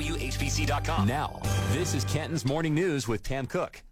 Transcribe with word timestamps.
WHBC.com. 0.00 1.06
Now, 1.06 1.40
this 1.72 1.92
is 1.92 2.04
Canton's 2.04 2.46
Morning 2.46 2.74
News 2.74 3.06
with 3.06 3.22
Pam 3.22 3.46
Cook. 3.46 3.82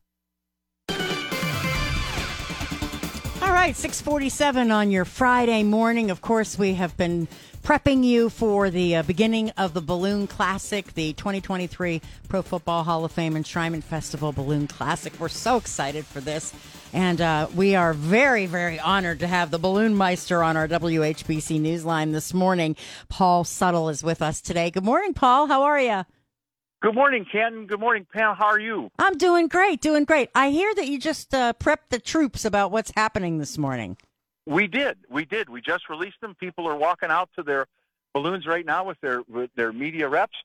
All 3.43 3.53
right, 3.53 3.77
647 3.77 4.71
on 4.71 4.91
your 4.91 5.05
Friday 5.05 5.62
morning. 5.62 6.11
Of 6.11 6.23
course, 6.23 6.59
we 6.59 6.75
have 6.75 6.96
been 6.96 7.29
prepping 7.62 8.05
you 8.05 8.30
for 8.30 8.71
the 8.71 8.96
uh, 8.96 9.02
beginning 9.02 9.50
of 9.59 9.75
the 9.75 9.82
Balloon 9.82 10.27
Classic, 10.27 10.95
the 10.95 11.12
2023 11.12 12.00
Pro 12.29 12.40
Football 12.40 12.84
Hall 12.84 13.04
of 13.04 13.12
Fame 13.12 13.34
Enshrinement 13.34 13.84
Festival 13.84 14.32
Balloon 14.32 14.66
Classic. 14.66 15.12
We're 15.20 15.29
so 15.29 15.59
excited 15.59 16.06
for 16.06 16.20
this. 16.20 16.54
And 16.93 17.20
uh, 17.20 17.48
we 17.55 17.75
are 17.75 17.93
very, 17.93 18.46
very 18.46 18.80
honored 18.80 19.20
to 19.20 19.27
have 19.27 19.50
the 19.50 19.59
Balloon 19.59 19.95
Meister 19.95 20.43
on 20.43 20.57
our 20.57 20.66
WHBC 20.66 21.61
Newsline 21.61 22.12
this 22.12 22.32
morning. 22.32 22.77
Paul 23.09 23.45
Suttle 23.45 23.91
is 23.91 24.02
with 24.02 24.23
us 24.23 24.41
today. 24.41 24.70
Good 24.70 24.84
morning, 24.84 25.12
Paul. 25.12 25.47
How 25.48 25.62
are 25.62 25.80
you? 25.80 26.05
Good 26.80 26.95
morning, 26.95 27.27
Ken. 27.30 27.66
Good 27.66 27.80
morning, 27.80 28.06
Pam. 28.12 28.37
How 28.37 28.47
are 28.47 28.61
you? 28.61 28.91
I'm 28.98 29.19
doing 29.19 29.48
great, 29.48 29.80
doing 29.80 30.05
great. 30.05 30.30
I 30.34 30.51
hear 30.51 30.73
that 30.77 30.87
you 30.87 30.98
just 30.98 31.34
uh, 31.34 31.52
prepped 31.55 31.88
the 31.91 31.98
troops 31.98 32.45
about 32.45 32.70
what's 32.70 32.92
happening 32.95 33.39
this 33.39 33.59
morning. 33.59 33.97
We 34.47 34.69
did. 34.69 34.97
We 35.11 35.25
did. 35.25 35.50
We 35.50 35.61
just 35.61 35.89
released 35.91 36.20
them. 36.20 36.36
People 36.39 36.69
are 36.69 36.77
walking 36.77 37.11
out 37.11 37.30
to 37.36 37.42
their 37.42 37.66
balloons 38.14 38.47
right 38.47 38.64
now 38.64 38.84
with 38.84 38.98
their 39.00 39.23
with 39.28 39.50
their 39.56 39.73
media 39.73 40.09
reps, 40.09 40.36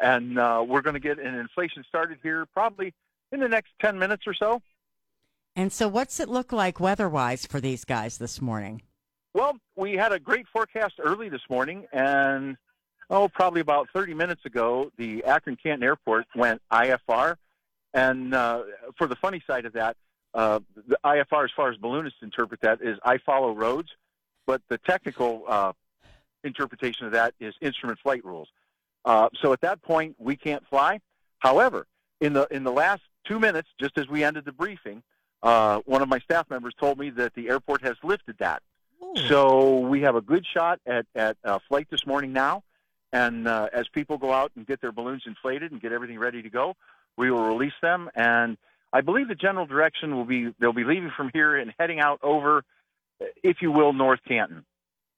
and 0.00 0.38
uh, 0.38 0.64
we're 0.66 0.82
going 0.82 0.94
to 0.94 1.00
get 1.00 1.18
an 1.18 1.34
inflation 1.36 1.84
started 1.88 2.18
here 2.22 2.46
probably 2.46 2.92
in 3.32 3.40
the 3.40 3.48
next 3.48 3.70
ten 3.80 3.98
minutes 3.98 4.24
or 4.26 4.34
so. 4.34 4.60
And 5.56 5.72
so, 5.72 5.88
what's 5.88 6.20
it 6.20 6.28
look 6.28 6.52
like 6.52 6.78
weather-wise 6.78 7.46
for 7.46 7.60
these 7.60 7.86
guys 7.86 8.18
this 8.18 8.42
morning? 8.42 8.82
Well, 9.32 9.56
we 9.74 9.94
had 9.94 10.12
a 10.12 10.18
great 10.18 10.46
forecast 10.52 10.94
early 10.98 11.30
this 11.30 11.40
morning, 11.48 11.86
and 11.94 12.58
oh, 13.08 13.28
probably 13.28 13.62
about 13.62 13.88
30 13.94 14.12
minutes 14.12 14.44
ago, 14.44 14.92
the 14.98 15.24
Akron 15.24 15.56
Canton 15.56 15.82
Airport 15.82 16.26
went 16.36 16.60
IFR. 16.70 17.36
And 17.94 18.34
uh, 18.34 18.64
for 18.98 19.06
the 19.06 19.16
funny 19.16 19.42
side 19.46 19.64
of 19.64 19.72
that, 19.72 19.96
uh, 20.34 20.60
the 20.86 20.98
IFR, 21.02 21.44
as 21.44 21.50
far 21.56 21.70
as 21.70 21.78
balloonists 21.78 22.18
interpret 22.20 22.60
that, 22.60 22.82
is 22.82 22.98
I 23.02 23.16
follow 23.16 23.54
roads. 23.54 23.88
But 24.46 24.60
the 24.68 24.76
technical 24.78 25.44
uh, 25.48 25.72
interpretation 26.44 27.06
of 27.06 27.12
that 27.12 27.32
is 27.40 27.54
instrument 27.62 27.98
flight 28.00 28.24
rules. 28.26 28.48
Uh, 29.06 29.30
so 29.40 29.54
at 29.54 29.62
that 29.62 29.80
point, 29.80 30.16
we 30.18 30.36
can't 30.36 30.66
fly. 30.68 31.00
However, 31.38 31.86
in 32.20 32.34
the 32.34 32.46
in 32.50 32.62
the 32.62 32.72
last 32.72 33.02
two 33.24 33.40
minutes, 33.40 33.68
just 33.80 33.96
as 33.96 34.06
we 34.08 34.22
ended 34.22 34.44
the 34.44 34.52
briefing, 34.52 35.02
uh, 35.46 35.80
one 35.86 36.02
of 36.02 36.08
my 36.08 36.18
staff 36.18 36.50
members 36.50 36.74
told 36.74 36.98
me 36.98 37.10
that 37.10 37.34
the 37.34 37.48
airport 37.48 37.82
has 37.82 37.96
lifted 38.02 38.36
that. 38.38 38.62
Ooh. 39.00 39.28
So 39.28 39.78
we 39.78 40.02
have 40.02 40.16
a 40.16 40.20
good 40.20 40.44
shot 40.44 40.80
at 40.86 41.06
at 41.14 41.36
uh, 41.44 41.60
flight 41.68 41.86
this 41.88 42.04
morning 42.04 42.32
now. 42.32 42.64
And 43.12 43.46
uh, 43.46 43.68
as 43.72 43.86
people 43.88 44.18
go 44.18 44.32
out 44.32 44.50
and 44.56 44.66
get 44.66 44.80
their 44.80 44.90
balloons 44.90 45.22
inflated 45.24 45.70
and 45.70 45.80
get 45.80 45.92
everything 45.92 46.18
ready 46.18 46.42
to 46.42 46.50
go, 46.50 46.74
we 47.16 47.30
will 47.30 47.44
release 47.44 47.78
them. 47.80 48.10
And 48.16 48.58
I 48.92 49.02
believe 49.02 49.28
the 49.28 49.36
general 49.36 49.66
direction 49.66 50.16
will 50.16 50.24
be 50.24 50.52
they'll 50.58 50.72
be 50.72 50.84
leaving 50.84 51.12
from 51.16 51.30
here 51.32 51.54
and 51.54 51.72
heading 51.78 52.00
out 52.00 52.18
over, 52.24 52.64
if 53.44 53.62
you 53.62 53.70
will, 53.70 53.92
North 53.92 54.20
Canton, 54.26 54.64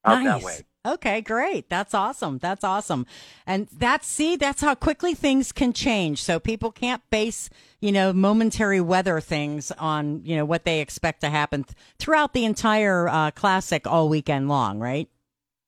out 0.05 0.23
nice. 0.23 0.41
that 0.41 0.45
way. 0.45 0.65
Okay, 0.85 1.21
great. 1.21 1.69
That's 1.69 1.93
awesome. 1.93 2.37
That's 2.37 2.63
awesome. 2.63 3.05
And 3.45 3.67
that's 3.67 4.07
see, 4.07 4.37
that's 4.37 4.61
how 4.61 4.75
quickly 4.75 5.13
things 5.13 5.51
can 5.51 5.73
change. 5.73 6.23
So 6.23 6.39
people 6.39 6.71
can't 6.71 7.01
base, 7.09 7.49
you 7.81 7.91
know, 7.91 8.13
momentary 8.13 8.79
weather 8.79 9.19
things 9.19 9.71
on, 9.71 10.21
you 10.23 10.37
know, 10.37 10.45
what 10.45 10.63
they 10.63 10.79
expect 10.79 11.21
to 11.21 11.29
happen 11.29 11.65
th- 11.65 11.75
throughout 11.97 12.33
the 12.33 12.45
entire 12.45 13.09
uh, 13.09 13.31
classic 13.31 13.85
all 13.85 14.07
weekend 14.07 14.47
long, 14.47 14.79
right? 14.79 15.09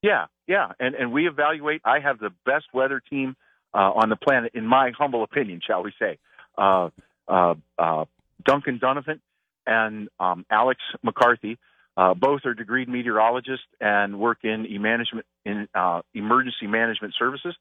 Yeah, 0.02 0.28
yeah, 0.48 0.72
and 0.80 0.96
and 0.96 1.12
we 1.12 1.28
evaluate. 1.28 1.82
I 1.86 2.00
have 2.00 2.20
the 2.20 2.32
best 2.46 2.66
weather 2.74 3.02
team 3.10 3.36
uh, 3.74 3.92
on 3.92 4.10
the 4.10 4.16
planet, 4.16 4.52
in 4.54 4.66
my 4.66 4.92
humble 4.98 5.24
opinion, 5.24 5.62
shall 5.66 5.84
we 5.84 5.94
say? 6.00 6.18
Uh, 6.58 6.90
uh, 7.28 7.56
uh, 7.78 8.06
Duncan 8.44 8.80
Donovan 8.80 9.22
and 9.68 10.10
um, 10.20 10.46
Alex 10.50 10.82
McCarthy. 11.04 11.58
Uh, 11.98 12.14
both 12.14 12.42
are 12.46 12.56
degreed 12.56 12.88
meteorologists 12.88 13.66
and 13.80 14.20
work 14.20 14.40
in 14.44 14.66
e-management 14.66 15.26
in 15.46 15.68
uh, 15.76 16.02
emergency 16.14 16.68
management 16.68 17.14
services. 17.20 17.56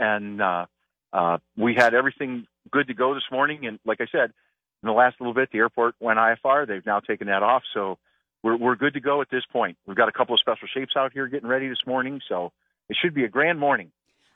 And 0.00 0.42
uh, 0.42 0.66
uh, 1.12 1.38
we 1.56 1.74
had 1.74 1.94
everything 1.94 2.46
good 2.70 2.88
to 2.88 2.94
go 2.94 3.14
this 3.14 3.24
morning. 3.30 3.66
And 3.66 3.78
like 3.84 4.00
I 4.00 4.06
said, 4.10 4.32
in 4.82 4.86
the 4.86 4.92
last 4.92 5.20
little 5.20 5.34
bit, 5.34 5.50
the 5.52 5.58
airport 5.58 5.94
went 6.00 6.18
IFR. 6.18 6.66
They've 6.66 6.84
now 6.84 7.00
taken 7.00 7.28
that 7.28 7.42
off, 7.42 7.62
so 7.74 7.98
we're 8.42 8.56
we're 8.56 8.76
good 8.76 8.94
to 8.94 9.00
go 9.00 9.20
at 9.20 9.28
this 9.30 9.42
point. 9.52 9.76
We've 9.86 9.96
got 9.96 10.08
a 10.08 10.12
couple 10.12 10.34
of 10.34 10.40
special 10.40 10.68
shapes 10.72 10.92
out 10.96 11.12
here 11.12 11.26
getting 11.26 11.48
ready 11.48 11.68
this 11.68 11.84
morning, 11.86 12.20
so 12.28 12.52
it 12.88 12.96
should 13.00 13.14
be 13.14 13.24
a 13.24 13.28
grand 13.28 13.58
morning. 13.58 13.90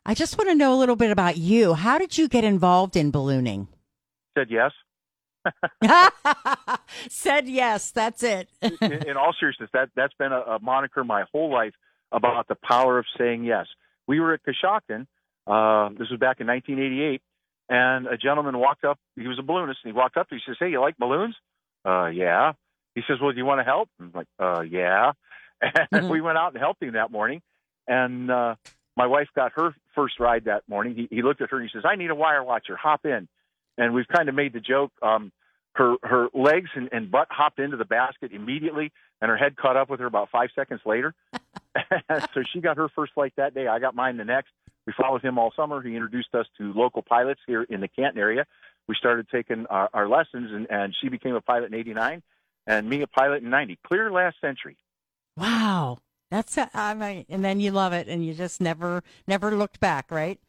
I 0.05 0.15
just 0.15 0.37
want 0.37 0.51
to 0.51 0.57
know 0.57 0.75
a 0.75 0.79
little 0.79 0.97
bit 0.97 1.13
about 1.13 1.37
you. 1.37 1.75
How 1.75 1.99
did 1.99 2.19
you 2.19 2.29
get 2.29 2.43
involved 2.43 2.97
in 2.97 3.13
ballooning? 3.13 3.69
Said 4.37 4.49
yes. 4.51 4.73
Said 7.09 7.49
yes. 7.49 7.91
That's 7.91 8.23
it. 8.23 8.49
in, 8.61 9.09
in 9.09 9.17
all 9.17 9.35
seriousness, 9.39 9.71
that 9.73 9.91
that's 9.97 10.15
been 10.15 10.33
a, 10.33 10.41
a 10.41 10.59
moniker 10.61 11.05
my 11.05 11.25
whole 11.33 11.53
life 11.53 11.75
about 12.11 12.49
the 12.49 12.55
power 12.55 12.99
of 12.99 13.07
saying 13.19 13.45
yes. 13.45 13.67
We 14.07 14.21
were 14.21 14.35
at 14.35 14.41
Coshocton. 14.45 15.07
Uh, 15.47 15.91
this 15.99 16.09
was 16.11 16.19
back 16.21 16.41
in 16.41 16.47
1988, 16.47 17.21
and 17.69 18.07
a 18.07 18.17
gentleman 18.17 18.59
walked 18.59 18.85
up. 18.85 18.99
He 19.17 19.27
was 19.27 19.39
a 19.39 19.43
balloonist, 19.43 19.81
and 19.85 19.93
he 19.93 19.97
walked 19.97 20.17
up. 20.17 20.29
He 20.31 20.39
says, 20.47 20.57
"Hey, 20.59 20.71
you 20.71 20.81
like 20.81 20.97
balloons?" 20.99 21.35
Uh, 21.85 22.07
yeah. 22.07 22.53
He 22.95 23.03
says, 23.09 23.19
"Well, 23.21 23.33
do 23.33 23.39
you 23.39 23.45
want 23.45 23.61
to 23.61 23.65
help?" 23.65 23.89
I'm 24.01 24.13
like, 24.15 24.29
"Uh, 24.39 24.61
yeah." 24.63 25.13
And 25.93 26.11
we 26.11 26.21
went 26.21 26.39
out 26.39 26.53
and 26.53 26.61
helped 26.61 26.83
him 26.83 26.95
that 26.95 27.13
morning, 27.13 27.41
and 27.87 28.29
uh, 28.29 28.57
my 28.97 29.07
wife 29.07 29.29
got 29.37 29.53
her 29.55 29.75
first 29.95 30.19
ride 30.19 30.47
that 30.47 30.65
morning. 30.69 30.97
He, 30.97 31.09
he 31.17 31.23
looked 31.23 31.41
at 31.41 31.51
her 31.51 31.61
and 31.61 31.69
he 31.69 31.77
says, 31.77 31.85
"I 31.89 31.95
need 31.95 32.11
a 32.11 32.17
wire 32.17 32.43
watcher. 32.43 32.77
Hop 32.77 33.05
in." 33.05 33.29
And 33.79 33.95
we've 33.95 34.09
kind 34.09 34.29
of 34.29 34.35
made 34.35 34.53
the 34.53 34.61
joke. 34.61 34.93
Um, 35.03 35.33
her 35.75 35.97
her 36.03 36.29
legs 36.35 36.69
and, 36.75 36.89
and 36.93 37.11
butt 37.11 37.29
hopped 37.31 37.59
into 37.59 37.77
the 37.77 37.85
basket 37.85 38.33
immediately, 38.33 38.93
and 39.21 39.31
her 39.31 39.37
head 39.37 39.57
caught 39.57 39.77
up 39.77 39.89
with 39.89 40.01
her 40.01 40.07
about 40.07 40.29
five 40.31 40.51
seconds 40.55 40.81
later. 40.85 41.15
so 42.35 42.43
she 42.53 42.61
got 42.61 42.77
her 42.77 42.89
first 42.95 43.15
flight 43.15 43.33
that 43.37 43.55
day. 43.55 43.67
I 43.67 43.79
got 43.79 43.95
mine 43.95 44.17
the 44.17 44.25
next. 44.25 44.51
We 44.87 44.93
followed 45.01 45.23
him 45.23 45.39
all 45.39 45.53
summer. 45.57 45.81
He 45.81 45.95
introduced 45.95 46.35
us 46.35 46.47
to 46.59 46.73
local 46.75 47.03
pilots 47.03 47.41
here 47.47 47.63
in 47.63 47.81
the 47.81 47.89
Canton 47.89 48.19
area. 48.19 48.47
We 48.89 48.97
started 48.97 49.27
taking 49.31 49.67
our, 49.67 49.89
our 49.95 50.09
lessons, 50.09 50.51
and, 50.53 50.67
and 50.71 50.95
she 51.01 51.09
became 51.09 51.35
a 51.35 51.41
pilot 51.41 51.73
in 51.73 51.75
'89, 51.75 52.23
and 52.67 52.89
me 52.89 53.03
a 53.03 53.07
pilot 53.07 53.43
in 53.43 53.51
'90. 53.51 53.79
Clear 53.87 54.11
last 54.11 54.37
century. 54.41 54.77
Wow. 55.37 55.99
That's 56.31 56.57
a, 56.57 56.71
I 56.73 56.95
mean, 56.95 57.27
and 57.29 57.45
then 57.45 57.61
you 57.61 57.73
love 57.73 57.93
it, 57.93 58.09
and 58.09 58.25
you 58.25 58.33
just 58.33 58.61
never 58.61 59.03
never 59.27 59.55
looked 59.55 59.81
back, 59.81 60.11
right? 60.11 60.41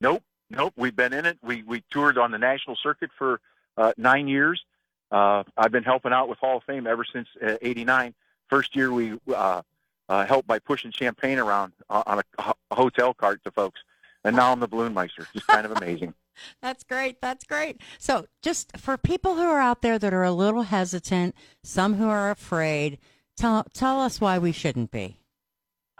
Nope, 0.00 0.22
nope. 0.50 0.74
We've 0.76 0.94
been 0.94 1.12
in 1.12 1.26
it. 1.26 1.38
We 1.42 1.62
we 1.62 1.82
toured 1.90 2.18
on 2.18 2.30
the 2.30 2.38
national 2.38 2.76
circuit 2.82 3.10
for 3.18 3.40
uh, 3.76 3.92
nine 3.96 4.28
years. 4.28 4.62
Uh, 5.10 5.44
I've 5.56 5.72
been 5.72 5.84
helping 5.84 6.12
out 6.12 6.28
with 6.28 6.38
Hall 6.38 6.58
of 6.58 6.64
Fame 6.64 6.86
ever 6.86 7.04
since 7.10 7.28
uh, 7.42 7.56
'89. 7.62 8.14
First 8.48 8.76
year 8.76 8.92
we 8.92 9.18
uh, 9.34 9.62
uh, 10.08 10.26
helped 10.26 10.48
by 10.48 10.58
pushing 10.58 10.90
champagne 10.90 11.38
around 11.38 11.72
uh, 11.90 12.02
on 12.06 12.18
a, 12.18 12.54
a 12.70 12.74
hotel 12.74 13.14
cart 13.14 13.42
to 13.44 13.50
folks, 13.50 13.80
and 14.24 14.36
now 14.36 14.52
I'm 14.52 14.60
the 14.60 14.68
balloon 14.68 14.94
meister. 14.94 15.26
Just 15.32 15.46
kind 15.46 15.66
of 15.66 15.72
amazing. 15.72 16.14
That's 16.62 16.84
great. 16.84 17.20
That's 17.20 17.44
great. 17.44 17.80
So, 17.98 18.26
just 18.42 18.76
for 18.76 18.96
people 18.96 19.34
who 19.34 19.42
are 19.42 19.60
out 19.60 19.82
there 19.82 19.98
that 19.98 20.14
are 20.14 20.22
a 20.22 20.32
little 20.32 20.62
hesitant, 20.62 21.34
some 21.64 21.94
who 21.94 22.08
are 22.08 22.30
afraid, 22.30 22.98
tell 23.36 23.64
tell 23.72 24.00
us 24.00 24.20
why 24.20 24.38
we 24.38 24.52
shouldn't 24.52 24.90
be. 24.90 25.18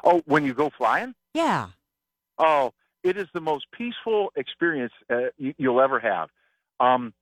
Oh, 0.05 0.23
when 0.27 0.45
you 0.45 0.55
go 0.55 0.71
flying? 0.71 1.15
Yeah. 1.35 1.69
Oh, 2.39 2.73
it 3.03 3.17
is 3.17 3.27
the 3.33 3.41
most 3.41 3.67
peaceful 3.73 4.33
experience 4.37 4.93
uh, 5.11 5.29
you, 5.37 5.55
you'll 5.59 5.81
ever 5.81 6.01
have. 6.01 6.29
Um, 6.81 7.13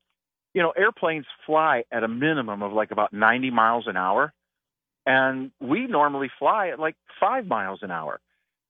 you 0.55 0.63
know, 0.63 0.71
airplanes 0.71 1.27
fly 1.45 1.85
at 1.93 2.03
a 2.03 2.09
minimum 2.09 2.63
of 2.63 2.73
like 2.73 2.91
about 2.91 3.13
90 3.13 3.51
miles 3.51 3.87
an 3.87 3.97
hour, 3.97 4.33
and 5.05 5.51
we 5.61 5.87
normally 5.87 6.31
fly 6.39 6.69
at 6.69 6.81
like 6.81 6.97
five 7.21 7.47
miles 7.47 7.81
an 7.83 7.91
hour. 7.91 8.21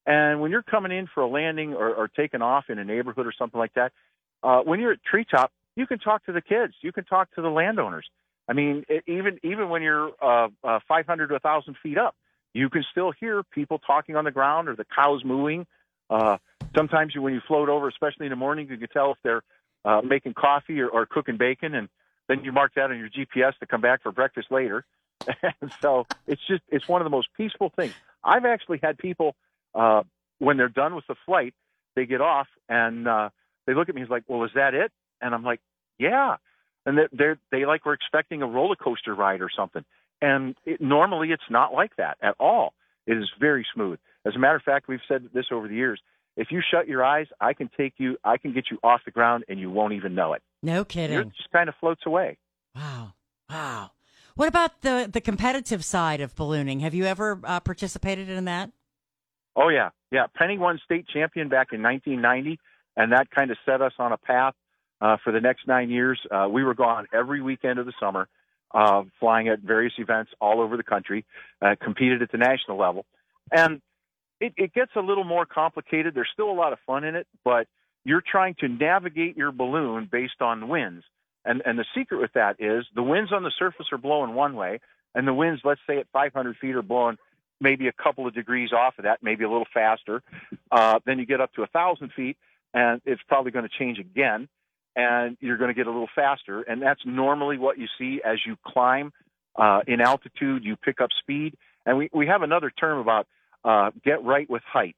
And 0.04 0.40
when 0.40 0.50
you're 0.50 0.62
coming 0.62 0.92
in 0.92 1.08
for 1.12 1.22
a 1.22 1.28
landing 1.28 1.74
or, 1.74 1.92
or 1.92 2.08
taking 2.08 2.42
off 2.42 2.64
in 2.68 2.78
a 2.78 2.84
neighborhood 2.84 3.26
or 3.26 3.32
something 3.36 3.58
like 3.58 3.74
that, 3.74 3.92
uh, 4.42 4.60
when 4.60 4.80
you're 4.80 4.92
at 4.92 5.02
treetop, 5.02 5.50
you 5.74 5.86
can 5.86 5.98
talk 5.98 6.24
to 6.26 6.32
the 6.32 6.40
kids, 6.40 6.74
you 6.80 6.92
can 6.92 7.04
talk 7.04 7.34
to 7.34 7.42
the 7.42 7.48
landowners. 7.48 8.06
I 8.48 8.52
mean, 8.52 8.84
it, 8.88 9.04
even 9.06 9.38
even 9.42 9.68
when 9.68 9.82
you're 9.82 10.12
uh, 10.22 10.48
uh, 10.62 10.80
500 10.86 11.28
to 11.28 11.34
1,000 11.34 11.76
feet 11.82 11.98
up, 11.98 12.14
you 12.54 12.70
can 12.70 12.84
still 12.90 13.12
hear 13.12 13.42
people 13.42 13.78
talking 13.78 14.16
on 14.16 14.24
the 14.24 14.30
ground 14.30 14.68
or 14.68 14.76
the 14.76 14.86
cows 14.94 15.22
mooing. 15.24 15.66
Uh, 16.08 16.38
sometimes 16.76 17.14
you, 17.14 17.22
when 17.22 17.34
you 17.34 17.40
float 17.46 17.68
over, 17.68 17.88
especially 17.88 18.26
in 18.26 18.30
the 18.30 18.36
morning, 18.36 18.68
you 18.68 18.76
can 18.76 18.88
tell 18.88 19.12
if 19.12 19.18
they're 19.22 19.42
uh, 19.84 20.02
making 20.02 20.34
coffee 20.34 20.80
or, 20.80 20.88
or 20.88 21.06
cooking 21.06 21.36
bacon, 21.36 21.74
and 21.74 21.88
then 22.28 22.44
you 22.44 22.52
mark 22.52 22.72
that 22.74 22.90
on 22.90 22.98
your 22.98 23.08
GPS 23.08 23.56
to 23.60 23.66
come 23.66 23.80
back 23.80 24.02
for 24.02 24.12
breakfast 24.12 24.48
later. 24.50 24.84
and 25.60 25.72
so 25.80 26.06
it's 26.26 26.42
just 26.46 26.62
it's 26.68 26.86
one 26.88 27.00
of 27.00 27.06
the 27.06 27.10
most 27.10 27.28
peaceful 27.36 27.72
things. 27.74 27.94
I've 28.22 28.44
actually 28.44 28.80
had 28.82 28.98
people 28.98 29.34
uh, 29.74 30.02
when 30.38 30.56
they're 30.56 30.68
done 30.68 30.94
with 30.94 31.06
the 31.06 31.14
flight, 31.24 31.54
they 31.94 32.06
get 32.06 32.20
off 32.20 32.48
and 32.68 33.08
uh, 33.08 33.30
they 33.66 33.74
look 33.74 33.88
at 33.88 33.94
me. 33.94 34.02
He's 34.02 34.10
like, 34.10 34.24
"Well, 34.28 34.44
is 34.44 34.50
that 34.54 34.74
it?" 34.74 34.92
And 35.20 35.34
I'm 35.34 35.42
like, 35.42 35.60
"Yeah." 35.98 36.36
And 36.84 36.98
they're, 36.98 37.08
they're 37.12 37.38
they 37.50 37.64
like 37.64 37.86
we're 37.86 37.94
expecting 37.94 38.42
a 38.42 38.46
roller 38.46 38.76
coaster 38.76 39.14
ride 39.14 39.40
or 39.40 39.50
something. 39.56 39.84
And 40.20 40.54
it, 40.64 40.80
normally 40.80 41.30
it's 41.32 41.42
not 41.50 41.72
like 41.72 41.96
that 41.96 42.18
at 42.22 42.34
all. 42.38 42.74
It 43.06 43.16
is 43.16 43.28
very 43.40 43.66
smooth. 43.74 43.98
As 44.24 44.34
a 44.34 44.38
matter 44.38 44.56
of 44.56 44.62
fact, 44.62 44.88
we've 44.88 45.00
said 45.08 45.28
this 45.32 45.46
over 45.52 45.68
the 45.68 45.74
years. 45.74 46.00
If 46.36 46.48
you 46.50 46.60
shut 46.70 46.86
your 46.86 47.04
eyes, 47.04 47.26
I 47.40 47.54
can 47.54 47.70
take 47.76 47.94
you, 47.98 48.16
I 48.24 48.36
can 48.36 48.52
get 48.52 48.66
you 48.70 48.78
off 48.82 49.00
the 49.04 49.10
ground, 49.10 49.44
and 49.48 49.58
you 49.58 49.70
won't 49.70 49.94
even 49.94 50.14
know 50.14 50.34
it. 50.34 50.42
No 50.62 50.84
kidding. 50.84 51.18
It 51.18 51.28
just 51.36 51.50
kind 51.50 51.68
of 51.68 51.74
floats 51.80 52.02
away. 52.06 52.38
Wow, 52.74 53.14
wow. 53.48 53.90
What 54.34 54.48
about 54.48 54.82
the 54.82 55.08
the 55.10 55.22
competitive 55.22 55.82
side 55.84 56.20
of 56.20 56.36
ballooning? 56.36 56.80
Have 56.80 56.94
you 56.94 57.06
ever 57.06 57.40
uh, 57.42 57.60
participated 57.60 58.28
in 58.28 58.44
that? 58.44 58.70
Oh 59.56 59.70
yeah, 59.70 59.90
yeah. 60.12 60.26
Penny 60.36 60.58
won 60.58 60.78
state 60.84 61.06
champion 61.08 61.48
back 61.48 61.68
in 61.72 61.82
1990, 61.82 62.60
and 62.96 63.12
that 63.12 63.30
kind 63.30 63.50
of 63.50 63.56
set 63.64 63.80
us 63.80 63.92
on 63.98 64.12
a 64.12 64.18
path 64.18 64.54
uh, 65.00 65.16
for 65.24 65.32
the 65.32 65.40
next 65.40 65.66
nine 65.66 65.88
years. 65.88 66.20
Uh, 66.30 66.48
we 66.50 66.64
were 66.64 66.74
gone 66.74 67.06
every 67.14 67.40
weekend 67.40 67.78
of 67.78 67.86
the 67.86 67.94
summer, 67.98 68.28
uh, 68.74 69.04
flying 69.18 69.48
at 69.48 69.60
various 69.60 69.94
events 69.96 70.32
all 70.38 70.60
over 70.60 70.76
the 70.76 70.82
country, 70.82 71.24
uh, 71.62 71.74
competed 71.80 72.20
at 72.20 72.30
the 72.30 72.38
national 72.38 72.76
level, 72.76 73.06
and 73.50 73.80
it, 74.40 74.54
it 74.56 74.74
gets 74.74 74.92
a 74.96 75.00
little 75.00 75.24
more 75.24 75.46
complicated. 75.46 76.14
There's 76.14 76.30
still 76.32 76.50
a 76.50 76.52
lot 76.52 76.72
of 76.72 76.78
fun 76.86 77.04
in 77.04 77.16
it, 77.16 77.26
but 77.44 77.66
you're 78.04 78.22
trying 78.22 78.54
to 78.60 78.68
navigate 78.68 79.36
your 79.36 79.52
balloon 79.52 80.08
based 80.10 80.40
on 80.40 80.68
winds. 80.68 81.04
And, 81.44 81.62
and 81.64 81.78
the 81.78 81.84
secret 81.94 82.20
with 82.20 82.32
that 82.34 82.56
is 82.58 82.84
the 82.94 83.02
winds 83.02 83.32
on 83.32 83.42
the 83.42 83.52
surface 83.58 83.86
are 83.92 83.98
blowing 83.98 84.34
one 84.34 84.54
way, 84.54 84.80
and 85.14 85.26
the 85.26 85.34
winds, 85.34 85.62
let's 85.64 85.80
say 85.86 85.98
at 85.98 86.06
500 86.12 86.56
feet, 86.56 86.74
are 86.74 86.82
blowing 86.82 87.16
maybe 87.60 87.88
a 87.88 87.92
couple 87.92 88.26
of 88.26 88.34
degrees 88.34 88.72
off 88.72 88.94
of 88.98 89.04
that, 89.04 89.22
maybe 89.22 89.44
a 89.44 89.50
little 89.50 89.66
faster. 89.72 90.22
Uh, 90.70 90.98
then 91.06 91.18
you 91.18 91.24
get 91.24 91.40
up 91.40 91.52
to 91.54 91.62
a 91.62 91.66
thousand 91.68 92.12
feet, 92.12 92.36
and 92.74 93.00
it's 93.04 93.22
probably 93.28 93.50
going 93.50 93.66
to 93.66 93.78
change 93.78 93.98
again, 93.98 94.48
and 94.94 95.36
you're 95.40 95.56
going 95.56 95.68
to 95.68 95.74
get 95.74 95.86
a 95.86 95.90
little 95.90 96.08
faster. 96.14 96.62
And 96.62 96.82
that's 96.82 97.00
normally 97.06 97.56
what 97.56 97.78
you 97.78 97.86
see 97.98 98.20
as 98.24 98.38
you 98.44 98.56
climb 98.66 99.12
uh, 99.54 99.80
in 99.86 100.00
altitude. 100.00 100.64
You 100.64 100.76
pick 100.76 101.00
up 101.00 101.10
speed, 101.20 101.56
and 101.86 101.96
we 101.96 102.10
we 102.12 102.26
have 102.26 102.42
another 102.42 102.70
term 102.70 102.98
about 102.98 103.26
uh, 103.66 103.90
get 104.04 104.24
right 104.24 104.48
with 104.48 104.62
height. 104.62 104.96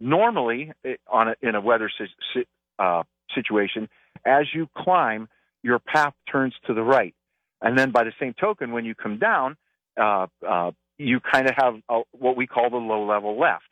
Normally, 0.00 0.72
on 1.08 1.28
a, 1.28 1.34
in 1.42 1.54
a 1.54 1.60
weather 1.60 1.90
si- 1.98 2.46
uh, 2.78 3.02
situation, 3.34 3.88
as 4.24 4.46
you 4.54 4.68
climb, 4.76 5.28
your 5.62 5.78
path 5.78 6.14
turns 6.30 6.54
to 6.66 6.74
the 6.74 6.82
right, 6.82 7.14
and 7.60 7.78
then 7.78 7.90
by 7.90 8.04
the 8.04 8.12
same 8.20 8.34
token, 8.34 8.72
when 8.72 8.84
you 8.84 8.94
come 8.94 9.18
down, 9.18 9.56
uh, 10.00 10.26
uh, 10.46 10.70
you 10.98 11.20
kind 11.20 11.48
of 11.48 11.54
have 11.56 11.74
a, 11.88 12.02
what 12.12 12.36
we 12.36 12.46
call 12.46 12.70
the 12.70 12.76
low 12.76 13.04
level 13.06 13.38
left. 13.38 13.64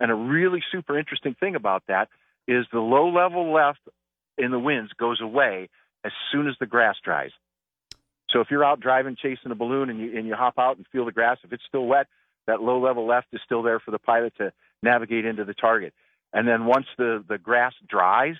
And 0.00 0.10
a 0.10 0.14
really 0.14 0.62
super 0.72 0.98
interesting 0.98 1.36
thing 1.38 1.54
about 1.54 1.84
that 1.88 2.08
is 2.48 2.66
the 2.72 2.80
low 2.80 3.08
level 3.08 3.52
left 3.52 3.80
in 4.36 4.50
the 4.50 4.58
winds 4.58 4.92
goes 4.98 5.20
away 5.20 5.68
as 6.04 6.12
soon 6.32 6.48
as 6.48 6.54
the 6.60 6.66
grass 6.66 6.96
dries. 7.02 7.30
So 8.30 8.40
if 8.40 8.48
you're 8.50 8.64
out 8.64 8.80
driving, 8.80 9.16
chasing 9.20 9.50
a 9.50 9.54
balloon, 9.54 9.88
and 9.88 9.98
you 9.98 10.18
and 10.18 10.26
you 10.26 10.34
hop 10.34 10.54
out 10.58 10.76
and 10.76 10.86
feel 10.92 11.04
the 11.04 11.12
grass, 11.12 11.38
if 11.44 11.52
it's 11.52 11.62
still 11.68 11.86
wet, 11.86 12.06
that 12.46 12.62
low 12.62 12.80
level 12.80 13.06
left 13.06 13.28
is 13.32 13.40
still 13.44 13.62
there 13.62 13.80
for 13.80 13.90
the 13.90 13.98
pilot 13.98 14.34
to 14.38 14.52
navigate 14.82 15.24
into 15.24 15.44
the 15.44 15.54
target. 15.54 15.92
And 16.32 16.46
then 16.46 16.66
once 16.66 16.86
the 16.98 17.24
the 17.26 17.38
grass 17.38 17.72
dries, 17.88 18.36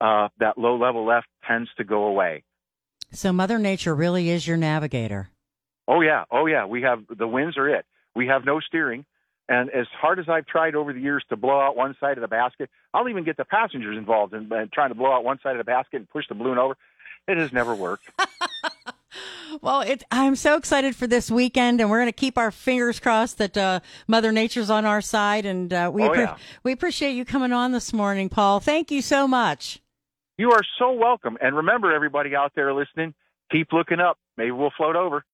uh, 0.00 0.28
that 0.38 0.58
low 0.58 0.76
level 0.76 1.06
left 1.06 1.26
tends 1.46 1.70
to 1.76 1.84
go 1.84 2.04
away. 2.04 2.44
So 3.12 3.32
Mother 3.32 3.58
Nature 3.58 3.94
really 3.94 4.30
is 4.30 4.46
your 4.46 4.56
navigator. 4.56 5.30
Oh 5.88 6.00
yeah, 6.00 6.24
oh 6.30 6.46
yeah. 6.46 6.66
We 6.66 6.82
have 6.82 7.04
the 7.08 7.26
winds 7.26 7.56
are 7.56 7.68
it. 7.68 7.84
We 8.14 8.26
have 8.26 8.44
no 8.44 8.60
steering, 8.60 9.04
and 9.48 9.70
as 9.70 9.86
hard 10.00 10.18
as 10.18 10.28
I've 10.28 10.46
tried 10.46 10.74
over 10.74 10.92
the 10.92 11.00
years 11.00 11.24
to 11.28 11.36
blow 11.36 11.60
out 11.60 11.76
one 11.76 11.96
side 12.00 12.16
of 12.18 12.22
the 12.22 12.28
basket, 12.28 12.70
I'll 12.92 13.08
even 13.08 13.24
get 13.24 13.36
the 13.36 13.44
passengers 13.44 13.96
involved 13.96 14.34
in, 14.34 14.52
in 14.52 14.68
trying 14.72 14.90
to 14.90 14.94
blow 14.94 15.12
out 15.12 15.24
one 15.24 15.38
side 15.42 15.52
of 15.52 15.58
the 15.58 15.64
basket 15.64 15.96
and 15.96 16.08
push 16.08 16.26
the 16.28 16.34
balloon 16.34 16.58
over. 16.58 16.76
It 17.26 17.36
has 17.36 17.52
never 17.52 17.74
worked. 17.74 18.08
Well, 19.60 19.80
it, 19.82 20.04
I'm 20.10 20.36
so 20.36 20.56
excited 20.56 20.94
for 20.94 21.06
this 21.06 21.30
weekend, 21.30 21.80
and 21.80 21.90
we're 21.90 21.98
going 21.98 22.08
to 22.08 22.12
keep 22.12 22.38
our 22.38 22.50
fingers 22.50 23.00
crossed 23.00 23.38
that 23.38 23.56
uh, 23.56 23.80
Mother 24.06 24.32
Nature's 24.32 24.70
on 24.70 24.84
our 24.84 25.00
side. 25.00 25.44
And 25.46 25.72
uh, 25.72 25.90
we 25.92 26.02
Oh, 26.04 26.12
yeah. 26.14 26.36
we 26.62 26.72
appreciate 26.72 27.12
you 27.12 27.24
coming 27.24 27.52
on 27.52 27.72
this 27.72 27.92
morning, 27.92 28.28
Paul. 28.28 28.60
Thank 28.60 28.90
you 28.90 29.02
so 29.02 29.26
much. 29.28 29.80
You 30.38 30.52
are 30.52 30.62
so 30.78 30.92
welcome. 30.92 31.36
And 31.40 31.56
remember, 31.56 31.92
everybody 31.92 32.34
out 32.34 32.52
there 32.54 32.72
listening, 32.72 33.14
keep 33.52 33.72
looking 33.72 34.00
up. 34.00 34.18
Maybe 34.36 34.52
we'll 34.52 34.72
float 34.76 34.96
over. 34.96 35.24